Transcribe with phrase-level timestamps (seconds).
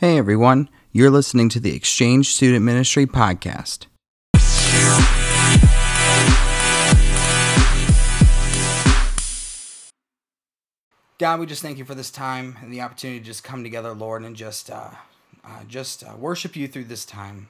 [0.00, 3.84] Hey everyone, you're listening to the Exchange Student Ministry Podcast.
[11.18, 13.92] God, we just thank you for this time and the opportunity to just come together,
[13.92, 14.88] Lord, and just uh,
[15.44, 17.48] uh, just uh, worship you through this time.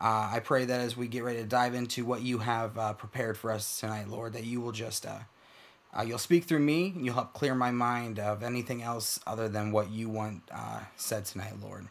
[0.00, 2.94] Uh, I pray that as we get ready to dive into what you have uh,
[2.94, 5.04] prepared for us tonight, Lord, that you will just
[5.96, 9.48] uh, you'll speak through me and you'll help clear my mind of anything else other
[9.48, 11.88] than what you want uh, said tonight, Lord.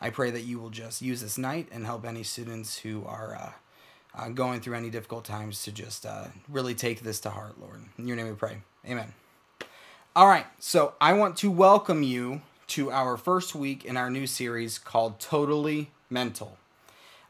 [0.00, 3.36] I pray that you will just use this night and help any students who are
[3.36, 3.52] uh,
[4.18, 7.82] uh, going through any difficult times to just uh, really take this to heart, Lord.
[7.98, 8.58] In your name we pray.
[8.86, 9.12] Amen.
[10.16, 14.26] All right, so I want to welcome you to our first week in our new
[14.26, 16.58] series called Totally Mental.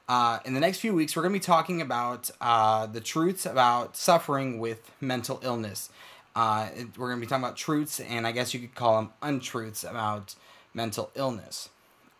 [0.08, 3.46] Uh, in the next few weeks, we're going to be talking about uh, the truths
[3.46, 5.90] about suffering with mental illness.
[6.34, 9.10] Uh, we're going to be talking about truths, and I guess you could call them
[9.20, 10.34] untruths about
[10.74, 11.68] mental illness.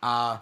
[0.01, 0.37] Uh,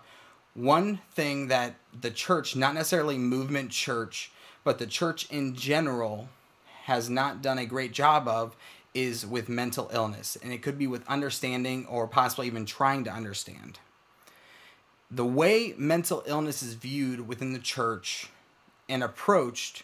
[0.53, 4.31] one thing that the church, not necessarily movement church,
[4.63, 6.29] but the church in general,
[6.83, 8.55] has not done a great job of
[8.93, 10.37] is with mental illness.
[10.43, 13.79] And it could be with understanding or possibly even trying to understand.
[15.09, 18.29] The way mental illness is viewed within the church
[18.89, 19.83] and approached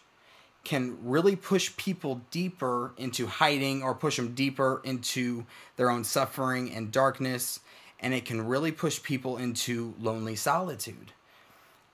[0.67, 5.45] can really push people deeper into hiding or push them deeper into
[5.77, 7.61] their own suffering and darkness.
[8.01, 11.13] And it can really push people into lonely solitude.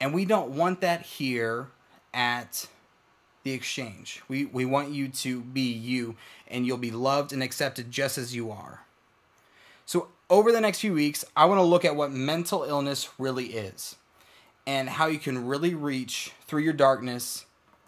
[0.02, 1.68] And we don't want that here
[2.16, 2.68] at
[3.44, 4.24] the exchange.
[4.28, 6.16] We, we want you to be you,
[6.48, 8.82] and you'll be loved and accepted just as you are.
[9.86, 13.54] So, over the next few weeks, I want to look at what mental illness really
[13.54, 13.98] is
[14.66, 17.46] and how you can really reach through your darkness,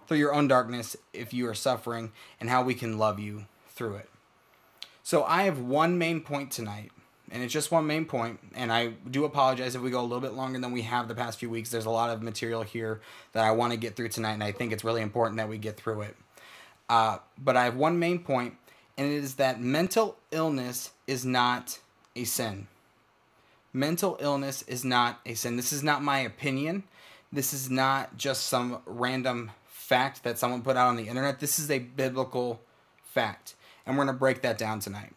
[0.07, 3.95] through your own darkness, if you are suffering, and how we can love you through
[3.95, 4.09] it.
[5.03, 6.91] So, I have one main point tonight,
[7.31, 10.19] and it's just one main point and i do apologize if we go a little
[10.19, 11.69] bit longer than we have the past few weeks.
[11.69, 13.01] There's a lot of material here
[13.33, 15.57] that i want to get through tonight and i think it's really important that we
[15.57, 16.15] get through it.
[16.87, 18.55] Uh, but i have one main point
[18.97, 21.79] and it is that mental illness is not
[22.15, 22.67] a sin.
[23.73, 25.57] Mental illness is not a sin.
[25.57, 26.83] This is not my opinion.
[27.31, 29.51] This is not just some random
[29.85, 32.59] fact that someone put out on the internet this is a biblical
[33.03, 35.13] fact and we're going to break that down tonight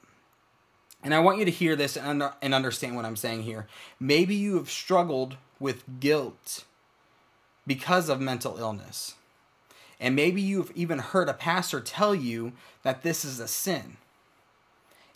[1.02, 3.66] and I want you to hear this and, and understand what I'm saying here.
[4.00, 6.64] Maybe you have struggled with guilt
[7.66, 9.14] because of mental illness.
[10.00, 12.52] And maybe you've even heard a pastor tell you
[12.82, 13.96] that this is a sin.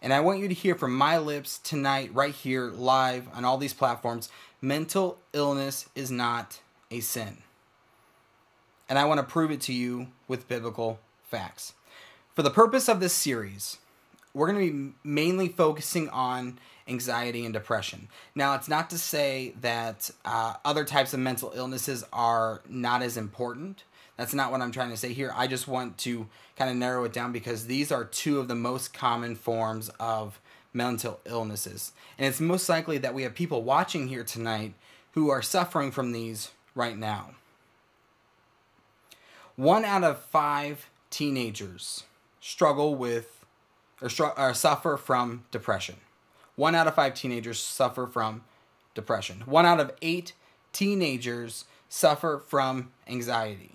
[0.01, 3.59] And I want you to hear from my lips tonight, right here, live on all
[3.59, 4.29] these platforms
[4.65, 6.61] mental illness is not
[6.91, 7.39] a sin.
[8.89, 11.75] And I want to prove it to you with biblical facts.
[12.35, 13.79] For the purpose of this series,
[14.35, 18.09] we're going to be mainly focusing on anxiety and depression.
[18.35, 23.17] Now, it's not to say that uh, other types of mental illnesses are not as
[23.17, 23.85] important.
[24.17, 25.33] That's not what I'm trying to say here.
[25.35, 26.27] I just want to
[26.57, 30.41] kind of narrow it down because these are two of the most common forms of
[30.73, 31.93] mental illnesses.
[32.19, 34.75] And it's most likely that we have people watching here tonight
[35.13, 37.33] who are suffering from these right now.
[39.57, 42.05] One out of five teenagers
[42.41, 43.45] struggle with
[44.01, 44.09] or,
[44.39, 45.97] or suffer from depression.
[46.57, 48.43] One out of five teenagers suffer from
[48.95, 49.43] depression.
[49.47, 50.33] One out of eight
[50.73, 53.73] teenagers suffer from anxiety.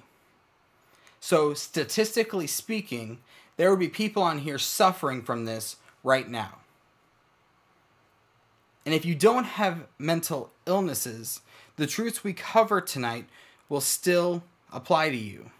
[1.20, 3.20] So, statistically speaking,
[3.58, 6.60] there would be people on here suffering from this right now.
[8.86, 11.42] And if you don't have mental illnesses,
[11.76, 13.26] the truths we cover tonight
[13.68, 15.52] will still apply to you.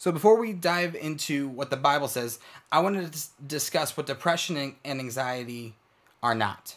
[0.00, 2.38] So before we dive into what the Bible says,
[2.72, 5.74] I wanted to discuss what depression and anxiety
[6.22, 6.76] are not.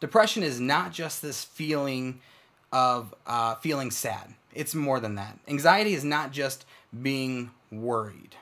[0.00, 2.20] Depression is not just this feeling
[2.70, 4.34] of uh, feeling sad.
[4.52, 5.38] It's more than that.
[5.48, 6.66] Anxiety is not just
[7.02, 8.36] being worried.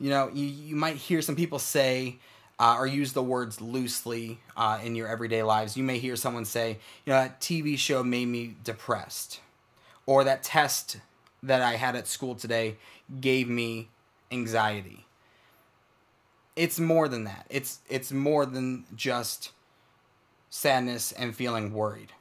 [0.00, 2.16] You know, you, you might hear some people say,
[2.58, 5.76] uh, or use the words loosely uh, in your everyday lives.
[5.76, 9.40] You may hear someone say, you know, that TV show made me depressed,
[10.06, 10.96] or that test
[11.42, 12.76] that I had at school today
[13.20, 13.88] gave me
[14.30, 15.06] anxiety.
[16.54, 17.46] It's more than that.
[17.50, 19.52] It's it's more than just
[20.48, 22.12] sadness and feeling worried.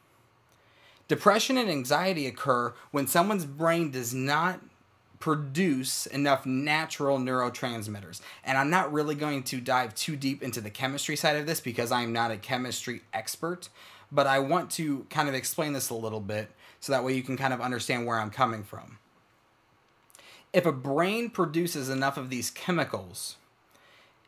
[1.08, 4.60] Depression and anxiety occur when someone's brain does not
[5.20, 8.22] produce enough natural neurotransmitters.
[8.44, 11.60] And I'm not really going to dive too deep into the chemistry side of this
[11.60, 13.70] because I'm not a chemistry expert,
[14.12, 17.24] but I want to kind of explain this a little bit so that way you
[17.24, 18.98] can kind of understand where I'm coming from
[20.56, 23.36] if a brain produces enough of these chemicals,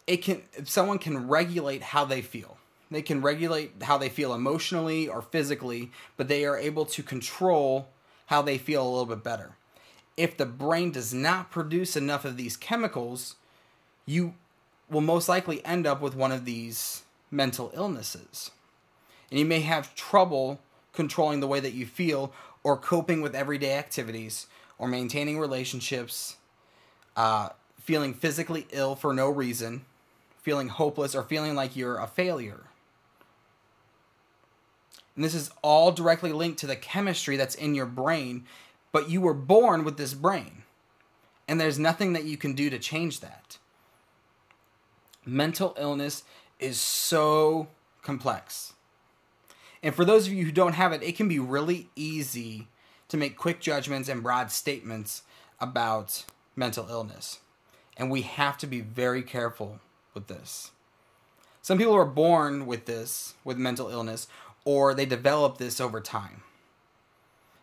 [0.05, 2.57] it can someone can regulate how they feel.
[2.91, 7.87] they can regulate how they feel emotionally or physically, but they are able to control
[8.27, 9.55] how they feel a little bit better.
[10.15, 13.35] If the brain does not produce enough of these chemicals,
[14.05, 14.33] you
[14.89, 18.51] will most likely end up with one of these mental illnesses.
[19.29, 20.59] And you may have trouble
[20.93, 22.33] controlling the way that you feel
[22.63, 24.47] or coping with everyday activities
[24.77, 26.37] or maintaining relationships,
[27.15, 27.49] uh,
[27.81, 29.85] feeling physically ill for no reason,
[30.41, 32.65] feeling hopeless, or feeling like you're a failure.
[35.15, 38.45] And this is all directly linked to the chemistry that's in your brain,
[38.91, 40.63] but you were born with this brain.
[41.47, 43.57] And there's nothing that you can do to change that.
[45.25, 46.23] Mental illness
[46.59, 47.67] is so
[48.01, 48.73] complex.
[49.81, 52.67] And for those of you who don't have it, it can be really easy
[53.09, 55.23] to make quick judgments and broad statements
[55.59, 56.25] about
[56.55, 57.39] mental illness.
[57.95, 59.79] And we have to be very careful
[60.13, 60.71] with this.
[61.61, 64.27] Some people are born with this, with mental illness,
[64.65, 66.43] or they develop this over time.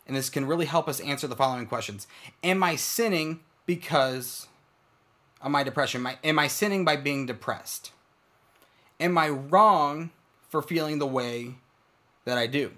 [0.07, 2.07] And this can really help us answer the following questions
[2.43, 4.49] Am I sinning because
[5.41, 6.07] of my depression?
[6.23, 7.93] Am I sinning by being depressed?
[9.01, 10.11] Am I wrong
[10.49, 11.55] for feeling the way
[12.25, 12.73] that I do?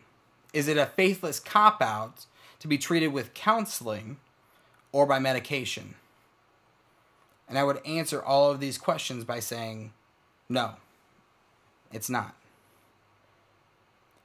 [0.53, 2.27] Is it a faithless cop out
[2.67, 4.19] to be treated with counseling
[4.93, 5.95] or by medication?
[7.49, 9.93] And I would answer all of these questions by saying,
[10.49, 10.75] no,
[11.93, 12.35] it's not.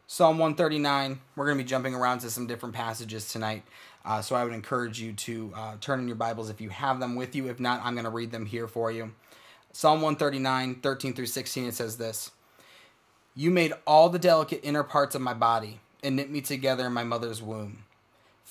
[0.08, 1.22] Psalm 139.
[1.36, 3.64] We're going to be jumping around to some different passages tonight.
[4.04, 7.00] Uh, so I would encourage you to uh, turn in your Bibles if you have
[7.00, 7.48] them with you.
[7.48, 9.14] If not, I'm going to read them here for you.
[9.72, 12.32] Psalm 139, 13 through 16, it says this
[13.36, 16.94] You made all the delicate inner parts of my body and knit me together in
[16.94, 17.86] my mother's womb.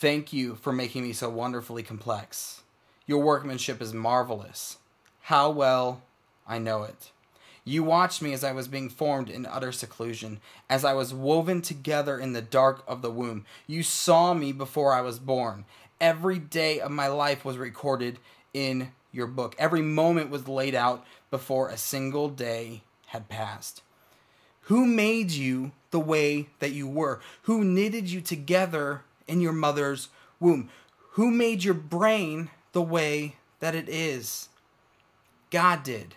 [0.00, 2.62] Thank you for making me so wonderfully complex.
[3.06, 4.78] Your workmanship is marvelous.
[5.24, 6.00] How well
[6.48, 7.10] I know it.
[7.66, 11.60] You watched me as I was being formed in utter seclusion, as I was woven
[11.60, 13.44] together in the dark of the womb.
[13.66, 15.66] You saw me before I was born.
[16.00, 18.18] Every day of my life was recorded
[18.54, 19.54] in your book.
[19.58, 23.82] Every moment was laid out before a single day had passed.
[24.62, 27.20] Who made you the way that you were?
[27.42, 30.68] Who knitted you together in your mother's womb?
[31.12, 34.48] Who made your brain the way that it is?
[35.50, 36.14] God did.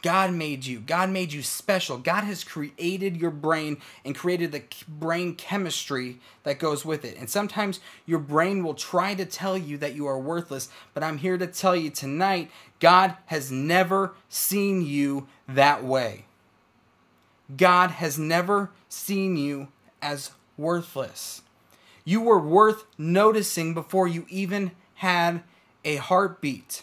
[0.00, 0.78] God made you.
[0.78, 1.98] God made you special.
[1.98, 7.16] God has created your brain and created the brain chemistry that goes with it.
[7.18, 11.18] And sometimes your brain will try to tell you that you are worthless, but I'm
[11.18, 16.26] here to tell you tonight God has never seen you that way.
[17.56, 19.68] God has never seen you
[20.00, 21.42] as worthless.
[22.08, 25.42] You were worth noticing before you even had
[25.84, 26.82] a heartbeat.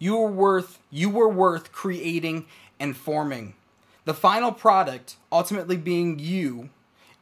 [0.00, 2.46] You were worth you were worth creating
[2.80, 3.54] and forming.
[4.04, 6.70] The final product, ultimately being you,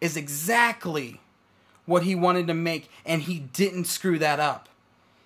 [0.00, 1.20] is exactly
[1.84, 4.70] what he wanted to make and he didn't screw that up.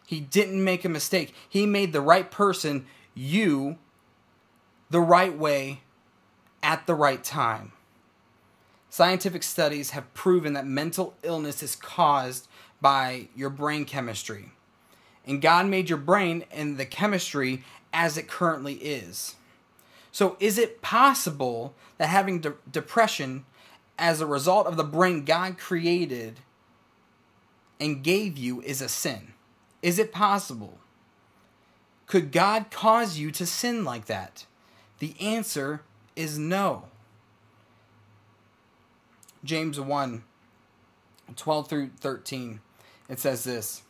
[0.05, 1.33] He didn't make a mistake.
[1.49, 3.79] He made the right person, you,
[4.91, 5.83] the right way
[6.61, 7.71] at the right time.
[8.95, 12.47] Scientific studies have proven that mental illness is caused
[12.81, 14.53] by your brain chemistry
[15.27, 19.35] and God made your brain and the chemistry as it currently is.
[20.13, 23.45] So, is it possible that having de- depression
[23.99, 26.39] as a result of the brain God created
[27.81, 29.33] and gave you is a sin?
[29.83, 30.79] Is it possible?
[32.07, 34.47] Could God cause you to sin like that?
[35.01, 35.83] The answer
[36.15, 36.85] is no.
[39.45, 40.25] James 1
[41.37, 42.61] 12 through 13,
[43.09, 43.83] it says this.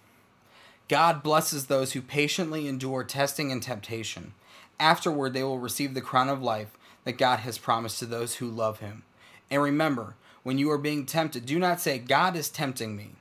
[0.89, 4.35] God blesses those who patiently endure testing and temptation.
[4.79, 8.47] Afterward, they will receive the crown of life that God has promised to those who
[8.49, 9.03] love him.
[9.51, 13.13] And remember, when you are being tempted, do not say, God is tempting me.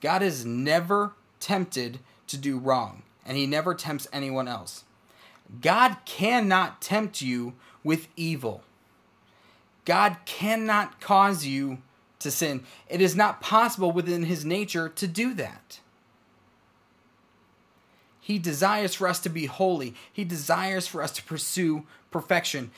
[0.00, 4.84] God is never tempted to do wrong, and he never tempts anyone else.
[5.60, 8.62] God cannot tempt you with evil.
[9.84, 11.78] God cannot cause you
[12.20, 12.64] to sin.
[12.88, 15.80] It is not possible within his nature to do that.
[18.20, 19.94] He desires for us to be holy.
[20.10, 22.70] He desires for us to pursue perfection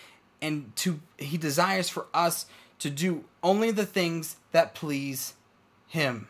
[0.43, 2.47] and to he desires for us
[2.81, 5.35] to do only the things that please
[5.87, 6.27] him.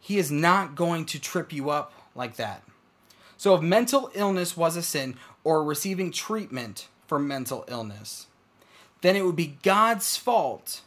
[0.00, 2.64] He is not going to trip you up like that.
[3.36, 8.26] So if mental illness was a sin or receiving treatment for mental illness,
[9.02, 10.82] then it would be God's fault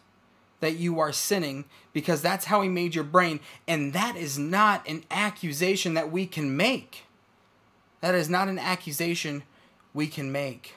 [0.59, 3.39] that you are sinning because that's how he made your brain.
[3.67, 7.03] And that is not an accusation that we can make.
[8.01, 9.43] That is not an accusation
[9.93, 10.75] we can make.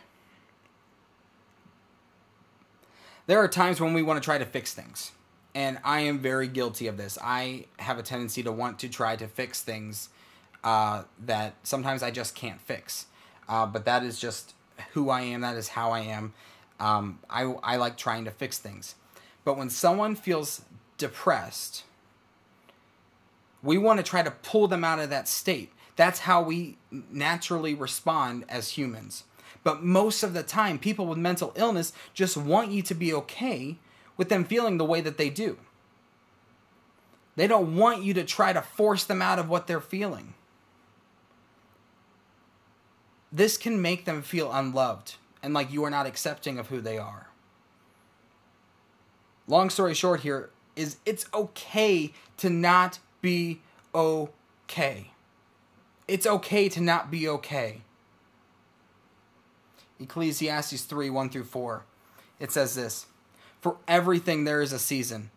[3.27, 5.13] there are times when we want to try to fix things.
[5.55, 7.19] And I am very guilty of this.
[7.23, 10.11] I have a tendency to want to try to fix things
[10.63, 13.07] uh, that sometimes I just can't fix.
[13.49, 14.55] Uh, but that is just
[14.93, 15.41] who I am.
[15.41, 16.35] That is how I am.
[16.79, 18.95] Um, I, I like trying to fix things.
[19.45, 20.63] But when someone feels
[20.99, 21.85] depressed,
[23.63, 25.73] we want to try to pull them out of that state.
[25.97, 29.25] That's how we naturally respond as humans.
[29.65, 33.79] But most of the time, people with mental illness just want you to be okay
[34.17, 35.59] with them feeling the way that they do.
[37.35, 40.35] They don't want you to try to force them out of what they're feeling.
[43.33, 46.99] This can make them feel unloved and like you are not accepting of who they
[46.99, 47.29] are.
[49.47, 53.61] Long story short, here is it's okay to not be
[53.95, 55.13] okay.
[56.09, 57.83] It's okay to not be okay.
[60.01, 61.85] Ecclesiastes 3 1 through 4.
[62.41, 63.07] It says this
[63.61, 65.31] For everything there is a season,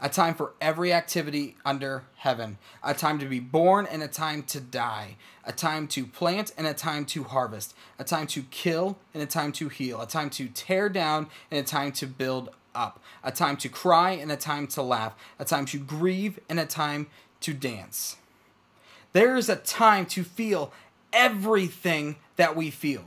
[0.00, 4.42] a time for every activity under heaven, a time to be born and a time
[4.42, 8.98] to die, a time to plant and a time to harvest, a time to kill
[9.14, 12.50] and a time to heal, a time to tear down and a time to build
[12.74, 16.60] up, a time to cry and a time to laugh, a time to grieve and
[16.60, 17.06] a time
[17.40, 18.16] to dance.
[19.12, 20.72] There is a time to feel
[21.12, 23.04] everything that we feel.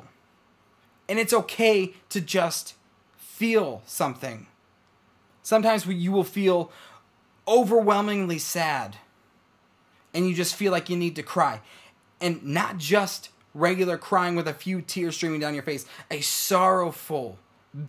[1.08, 2.76] And it's okay to just
[3.18, 4.48] feel something.
[5.50, 6.72] Sometimes you will feel
[7.48, 8.98] overwhelmingly sad
[10.14, 11.62] and you just feel like you need to cry.
[12.22, 17.40] And not just regular crying with a few tears streaming down your face, a sorrowful,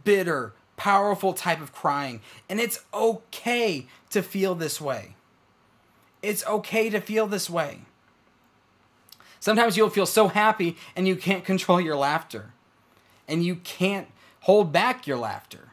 [0.05, 2.23] bitter, powerful type of crying.
[2.49, 5.17] And it's okay to feel this way.
[6.23, 7.81] It's okay to feel this way.
[9.39, 12.55] Sometimes you'll feel so happy and you can't control your laughter
[13.29, 14.09] and you can't
[14.41, 15.70] hold back your laughter.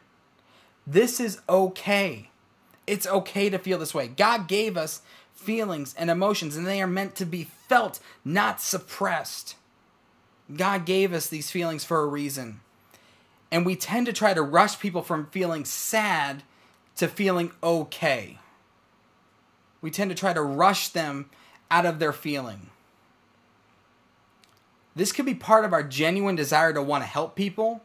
[0.87, 2.29] This is okay.
[2.87, 4.07] It's okay to feel this way.
[4.07, 5.01] God gave us
[5.35, 9.57] feelings and emotions, and they are meant to be felt, not suppressed.
[10.55, 12.61] God gave us these feelings for a reason.
[13.51, 16.43] And we tend to try to rush people from feeling sad
[16.95, 18.39] to feeling okay.
[19.81, 21.29] We tend to try to rush them
[21.69, 22.69] out of their feeling.
[24.95, 27.83] This could be part of our genuine desire to want to help people,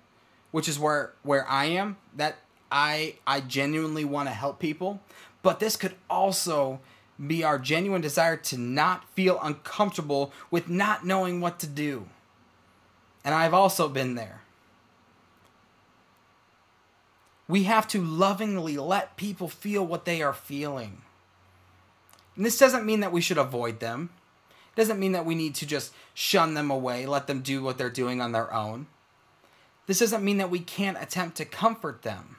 [0.51, 1.99] which is where where I am.
[2.17, 2.37] That
[2.73, 5.01] I I genuinely want to help people,
[5.43, 6.81] but this could also
[7.25, 12.09] be our genuine desire to not feel uncomfortable with not knowing what to do.
[13.25, 14.43] And I've also been there.
[17.49, 21.03] We have to lovingly let people feel what they are feeling.
[22.37, 24.11] And this doesn't mean that we should avoid them
[24.73, 27.77] It doesn't mean that we need to just shun them away, let them do what
[27.77, 28.87] they're doing on their own.
[29.87, 32.37] This doesn't mean that we can't attempt to comfort them.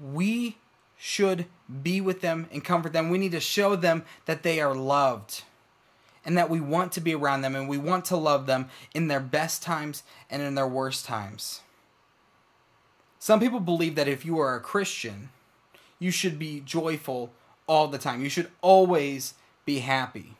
[0.00, 0.58] We
[0.96, 1.46] should
[1.82, 3.10] be with them and comfort them.
[3.10, 5.42] We need to show them that they are loved
[6.24, 9.08] and that we want to be around them and we want to love them in
[9.08, 11.60] their best times and in their worst times.
[13.18, 15.30] Some people believe that if you are a Christian,
[15.98, 17.32] you should be joyful
[17.66, 18.22] all the time.
[18.22, 19.34] You should always
[19.64, 20.34] be happy.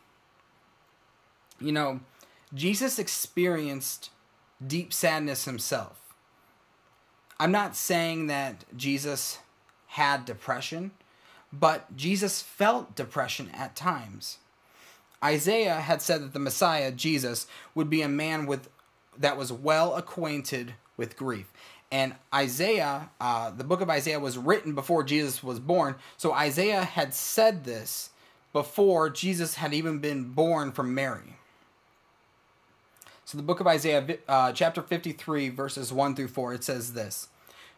[1.61, 2.01] You know,
[2.55, 4.11] Jesus experienced
[4.65, 6.02] deep sadness himself.
[7.39, 9.39] I'm not saying that Jesus
[9.89, 10.93] had depression,
[11.53, 14.39] but Jesus felt depression at times.
[15.23, 18.69] Isaiah had said that the Messiah, Jesus, would be a man with
[19.19, 21.53] that was well acquainted with grief.
[21.91, 25.97] And Isaiah, uh, the book of Isaiah was written before Jesus was born.
[26.17, 28.11] So Isaiah had said this
[28.55, 31.37] before Jesus had even been born from Mary.
[33.33, 37.29] So the book of Isaiah, uh, chapter 53, verses 1 through 4, it says this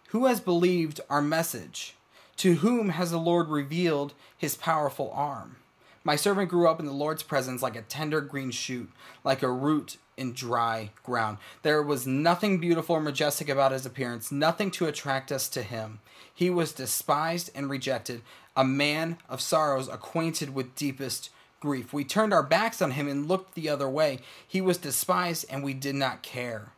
[0.09, 1.95] Who has believed our message?
[2.39, 5.55] To whom has the Lord revealed his powerful arm?
[6.03, 8.91] My servant grew up in the Lord's presence like a tender green shoot,
[9.23, 11.39] like a root in dry ground.
[11.63, 16.01] There was nothing beautiful or majestic about his appearance, nothing to attract us to him.
[16.35, 18.23] He was despised and rejected,
[18.57, 21.31] a man of sorrows, acquainted with deepest
[21.61, 21.93] grief.
[21.93, 24.21] We turned our backs on him and looked the other way.
[24.47, 26.73] He was despised, and we did not care.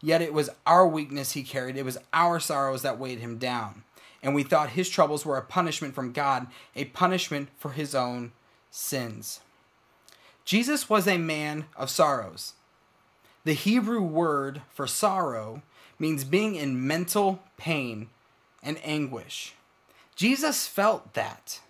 [0.00, 3.82] Yet it was our weakness he carried, it was our sorrows that weighed him down.
[4.22, 8.32] And we thought his troubles were a punishment from God, a punishment for his own
[8.70, 9.40] sins.
[10.44, 12.54] Jesus was a man of sorrows.
[13.44, 15.62] The Hebrew word for sorrow
[15.98, 18.08] means being in mental pain
[18.62, 19.54] and anguish.
[20.16, 21.60] Jesus felt that.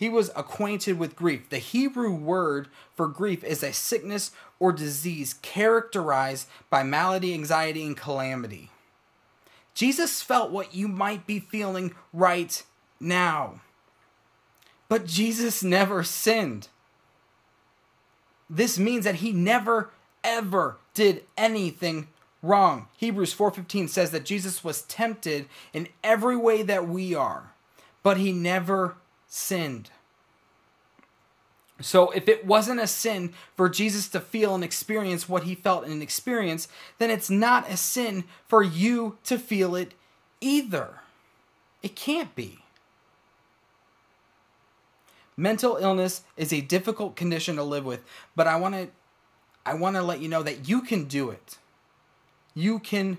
[0.00, 1.50] He was acquainted with grief.
[1.50, 7.94] The Hebrew word for grief is a sickness or disease characterized by malady, anxiety, and
[7.94, 8.70] calamity.
[9.74, 12.62] Jesus felt what you might be feeling right
[12.98, 13.60] now.
[14.88, 16.68] But Jesus never sinned.
[18.48, 19.90] This means that he never
[20.24, 22.08] ever did anything
[22.42, 22.88] wrong.
[22.96, 27.52] Hebrews 4:15 says that Jesus was tempted in every way that we are,
[28.02, 28.96] but he never
[29.30, 29.90] sinned.
[31.80, 35.86] So if it wasn't a sin for Jesus to feel and experience what he felt
[35.86, 36.68] and experience,
[36.98, 39.94] then it's not a sin for you to feel it
[40.42, 41.00] either.
[41.82, 42.58] It can't be.
[45.38, 48.04] Mental illness is a difficult condition to live with,
[48.36, 48.88] but I want to
[49.64, 51.58] I want to let you know that you can do it.
[52.54, 53.18] You can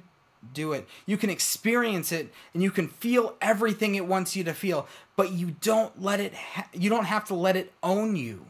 [0.54, 0.88] do it.
[1.06, 5.32] You can experience it and you can feel everything it wants you to feel, but
[5.32, 8.46] you don't let it ha- you don't have to let it own you.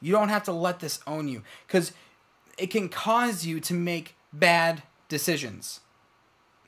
[0.00, 1.92] You don't have to let this own you cuz
[2.58, 5.80] it can cause you to make bad decisions.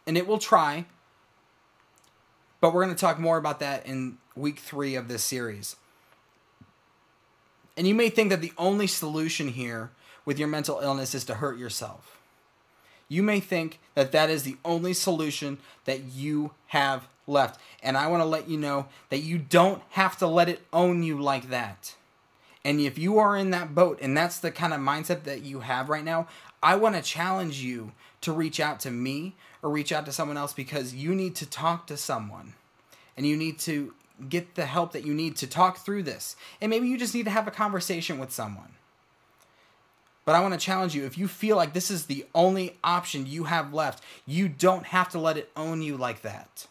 [0.07, 0.87] And it will try.
[2.61, 5.77] But we're going to talk more about that in week 3 of this series.
[7.77, 9.91] And you may think that the only solution here
[10.25, 12.19] with your mental illness is to hurt yourself.
[13.09, 17.61] You may think that that is the only solution that you have left.
[17.83, 21.03] And I want to let you know that you don't have to let it own
[21.03, 21.95] you like that.
[22.65, 25.61] And if you are in that boat and that's the kind of mindset that you
[25.61, 26.29] have right now,
[26.63, 27.93] I want to challenge you
[28.23, 31.47] to reach out to me or reach out to someone else because you need to
[31.47, 32.55] talk to someone
[33.17, 33.93] and you need to
[34.29, 36.37] get the help that you need to talk through this.
[36.61, 38.75] And maybe you just need to have a conversation with someone.
[40.25, 43.27] But I want to challenge you if you feel like this is the only option
[43.27, 46.67] you have left, you don't have to let it own you like that.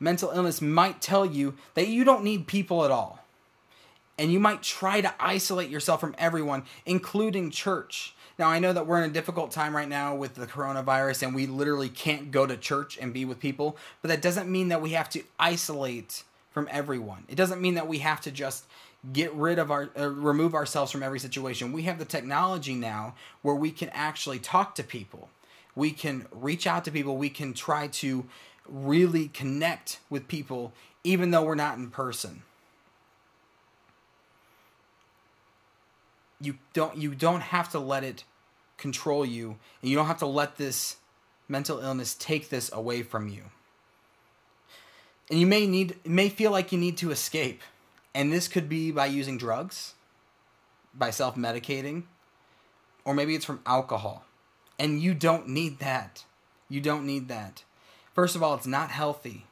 [0.00, 3.24] Mental illness might tell you that you don't need people at all.
[4.16, 8.14] And you might try to isolate yourself from everyone, including church.
[8.36, 11.34] Now, I know that we're in a difficult time right now with the coronavirus and
[11.34, 14.82] we literally can't go to church and be with people, but that doesn't mean that
[14.82, 17.24] we have to isolate from everyone.
[17.28, 18.64] It doesn't mean that we have to just
[19.12, 21.72] get rid of our uh, remove ourselves from every situation.
[21.72, 25.30] We have the technology now where we can actually talk to people.
[25.74, 27.16] We can reach out to people.
[27.16, 28.26] We can try to
[28.66, 30.72] really connect with people
[31.04, 32.42] even though we're not in person.
[36.40, 38.24] You don't you don't have to let it
[38.76, 40.96] control you and you don't have to let this
[41.48, 43.44] mental illness take this away from you.
[45.30, 47.62] And you may need may feel like you need to escape
[48.18, 49.94] and this could be by using drugs,
[50.92, 52.02] by self medicating,
[53.04, 54.24] or maybe it's from alcohol.
[54.76, 56.24] And you don't need that.
[56.68, 57.62] You don't need that.
[58.12, 59.46] First of all, it's not healthy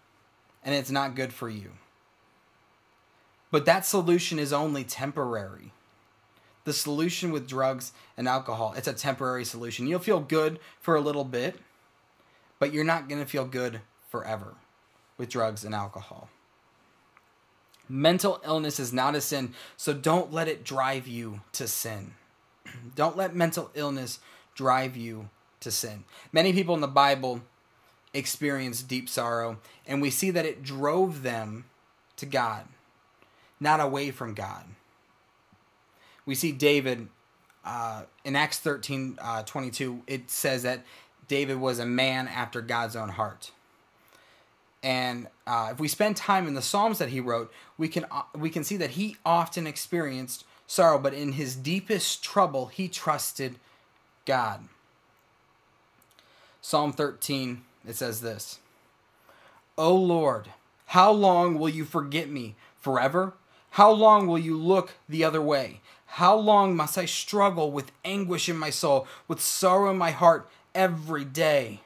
[0.64, 1.74] and it's not good for you.
[3.52, 5.70] But that solution is only temporary.
[6.64, 9.86] The solution with drugs and alcohol, it's a temporary solution.
[9.86, 11.60] You'll feel good for a little bit,
[12.58, 14.54] but you're not going to feel good forever
[15.16, 16.30] with drugs and alcohol.
[17.88, 22.14] Mental illness is not a sin, so don't let it drive you to sin.
[22.94, 24.18] don't let mental illness
[24.54, 25.28] drive you
[25.60, 26.04] to sin.
[26.32, 27.42] Many people in the Bible
[28.12, 31.66] experience deep sorrow, and we see that it drove them
[32.16, 32.66] to God,
[33.60, 34.64] not away from God.
[36.24, 37.08] We see David
[37.66, 40.84] uh, in Acts 13 uh, 22, it says that
[41.28, 43.50] David was a man after God's own heart.
[44.86, 48.22] And uh, if we spend time in the Psalms that he wrote, we can uh,
[48.36, 53.56] we can see that he often experienced sorrow, but in his deepest trouble, he trusted
[54.26, 54.60] God.
[56.60, 58.60] Psalm 13, it says this
[59.76, 60.50] O Lord,
[60.86, 62.54] how long will you forget me?
[62.78, 63.34] Forever?
[63.70, 65.80] How long will you look the other way?
[66.06, 70.48] How long must I struggle with anguish in my soul, with sorrow in my heart
[70.76, 71.80] every day?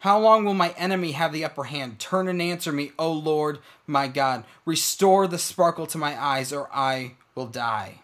[0.00, 1.98] How long will my enemy have the upper hand?
[1.98, 4.44] Turn and answer me, O Lord my God.
[4.64, 8.00] Restore the sparkle to my eyes, or I will die.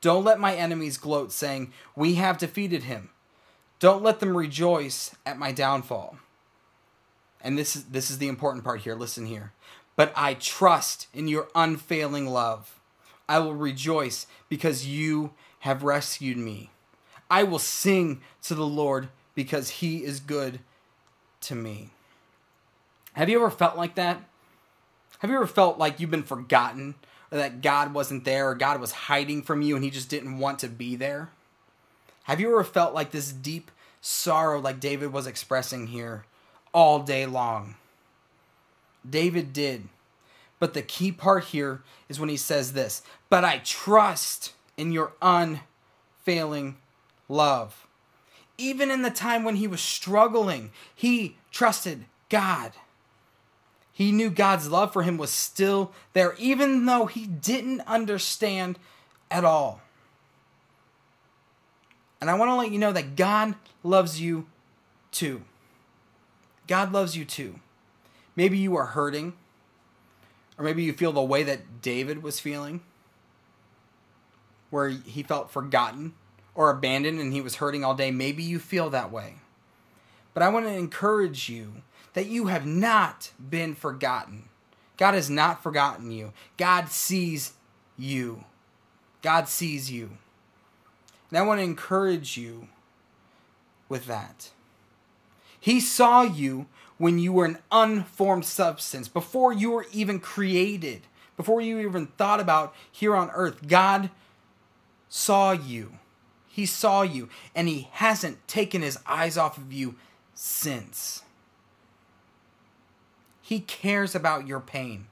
[0.00, 3.10] Don't let my enemies gloat, saying, We have defeated him.
[3.80, 6.16] Don't let them rejoice at my downfall.
[7.40, 8.94] And this is, this is the important part here.
[8.94, 9.52] Listen here.
[9.96, 12.78] But I trust in your unfailing love.
[13.28, 16.70] I will rejoice because you have rescued me.
[17.28, 20.60] I will sing to the Lord because he is good
[21.46, 21.90] to me.
[23.14, 24.20] Have you ever felt like that?
[25.20, 26.94] Have you ever felt like you've been forgotten
[27.32, 30.38] or that God wasn't there or God was hiding from you and he just didn't
[30.38, 31.30] want to be there?
[32.24, 36.24] Have you ever felt like this deep sorrow like David was expressing here
[36.74, 37.76] all day long?
[39.08, 39.88] David did.
[40.58, 45.12] But the key part here is when he says this But I trust in your
[45.22, 46.76] unfailing
[47.28, 47.85] love.
[48.58, 52.72] Even in the time when he was struggling, he trusted God.
[53.92, 58.78] He knew God's love for him was still there, even though he didn't understand
[59.30, 59.80] at all.
[62.20, 64.46] And I want to let you know that God loves you
[65.12, 65.42] too.
[66.66, 67.60] God loves you too.
[68.34, 69.34] Maybe you are hurting,
[70.58, 72.82] or maybe you feel the way that David was feeling,
[74.70, 76.14] where he felt forgotten
[76.56, 78.10] or abandoned and he was hurting all day.
[78.10, 79.34] Maybe you feel that way.
[80.34, 81.82] But I want to encourage you
[82.14, 84.48] that you have not been forgotten.
[84.96, 86.32] God has not forgotten you.
[86.56, 87.52] God sees
[87.98, 88.44] you.
[89.22, 90.10] God sees you.
[91.30, 92.68] And I want to encourage you
[93.88, 94.50] with that.
[95.60, 96.66] He saw you
[96.98, 101.02] when you were an unformed substance, before you were even created,
[101.36, 103.66] before you even thought about here on earth.
[103.68, 104.10] God
[105.08, 105.92] saw you.
[106.56, 109.96] He saw you, and He hasn't taken His eyes off of you
[110.34, 111.22] since.
[113.42, 115.08] He cares about your pain.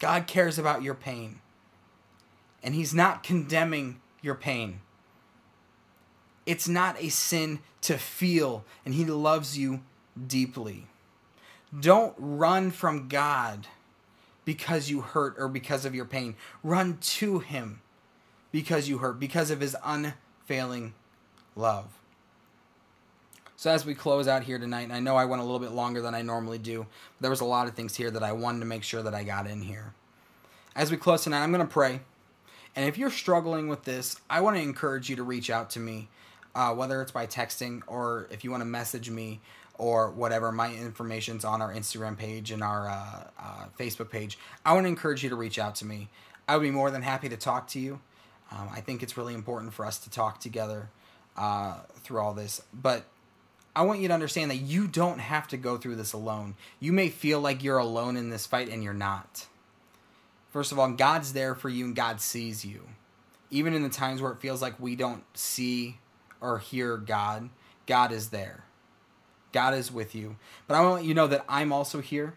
[0.00, 1.38] God cares about your pain.
[2.64, 4.80] And He's not condemning your pain.
[6.46, 9.82] It's not a sin to feel, and He loves you
[10.26, 10.88] deeply.
[11.78, 13.68] Don't run from God
[14.44, 16.34] because you hurt or because of your pain.
[16.64, 17.82] Run to Him
[18.50, 19.76] because you hurt, because of His
[20.52, 20.92] unfailing
[21.56, 21.86] love.
[23.56, 25.70] So, as we close out here tonight, and I know I went a little bit
[25.70, 26.86] longer than I normally do,
[27.20, 29.22] there was a lot of things here that I wanted to make sure that I
[29.22, 29.94] got in here.
[30.74, 32.00] As we close tonight, I'm going to pray.
[32.74, 35.80] And if you're struggling with this, I want to encourage you to reach out to
[35.80, 36.08] me
[36.54, 39.40] uh, whether it's by texting or if you want to message me
[39.78, 40.50] or whatever.
[40.50, 44.38] My information's on our Instagram page and our uh, uh, Facebook page.
[44.66, 46.08] I want to encourage you to reach out to me.
[46.48, 48.00] I would be more than happy to talk to you.
[48.52, 50.90] Um, I think it's really important for us to talk together
[51.36, 52.60] uh, through all this.
[52.72, 53.04] But
[53.74, 56.54] I want you to understand that you don't have to go through this alone.
[56.78, 59.46] You may feel like you're alone in this fight, and you're not.
[60.50, 62.82] First of all, God's there for you and God sees you.
[63.50, 65.98] Even in the times where it feels like we don't see
[66.42, 67.48] or hear God,
[67.86, 68.64] God is there.
[69.52, 70.36] God is with you.
[70.66, 72.34] But I want you to know that I'm also here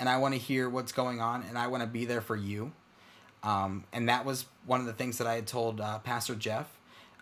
[0.00, 2.36] and I want to hear what's going on and I want to be there for
[2.36, 2.72] you.
[3.42, 6.66] Um, and that was one of the things that I had told uh, Pastor Jeff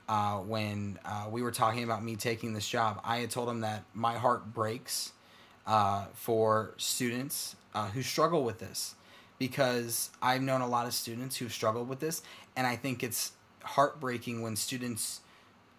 [0.08, 3.00] uh, when uh, we were talking about me taking this job.
[3.04, 5.12] I had told him that my heart breaks
[5.66, 8.94] uh, for students uh, who struggle with this
[9.38, 12.22] because I've known a lot of students who've struggled with this,
[12.56, 15.20] and I think it's heartbreaking when students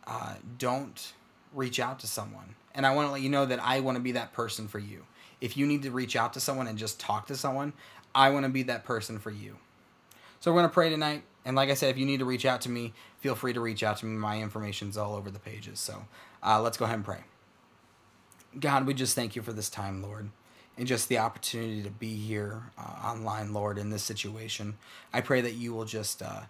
[0.06, 1.14] uh, don't
[1.54, 2.56] reach out to someone.
[2.76, 4.78] And I want to let you know that I want to be that person for
[4.78, 5.06] you.
[5.42, 7.74] If you need to reach out to someone and just talk to someone,
[8.14, 9.58] I want to be that person for you.
[10.40, 11.24] So we're going to pray tonight.
[11.46, 13.62] And like I said, if you need to reach out to me, feel free to
[13.62, 14.18] reach out to me.
[14.18, 15.80] My information's all over the pages.
[15.80, 16.06] So
[16.44, 17.20] uh, let's go ahead and pray.
[18.60, 20.30] God, we just thank you for this time, Lord,
[20.78, 24.78] and just the opportunity to be here uh, online, Lord, in this situation.
[25.14, 26.42] I pray that you will just uh,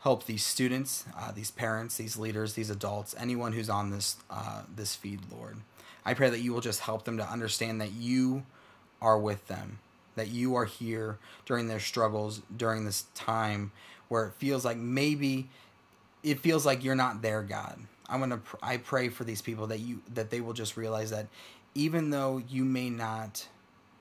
[0.00, 4.62] help these students, uh, these parents, these leaders, these adults, anyone who's on this uh,
[4.74, 5.56] this feed, Lord.
[6.04, 8.44] I pray that you will just help them to understand that you
[9.02, 9.80] are with them,
[10.16, 13.70] that you are here during their struggles, during this time
[14.08, 15.48] where it feels like maybe
[16.22, 17.78] it feels like you're not there, God.
[18.08, 21.26] I'm gonna I pray for these people that you that they will just realize that
[21.74, 23.48] even though you may not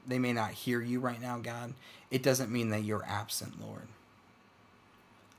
[0.07, 1.73] they may not hear you right now, God,
[2.11, 3.87] it doesn't mean that you're absent, Lord.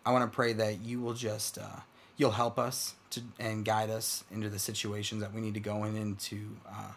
[0.04, 1.80] I want to pray that you will just uh,
[2.16, 5.84] you'll help us to and guide us into the situations that we need to go
[5.84, 6.92] in into uh,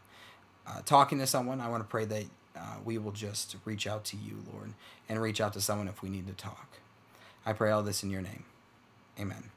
[0.67, 1.61] uh, talking to someone.
[1.61, 4.73] I want to pray that uh, we will just reach out to you, Lord,
[5.07, 6.77] and reach out to someone if we need to talk.
[7.45, 8.43] I pray all this in your name.
[9.19, 9.51] Amen.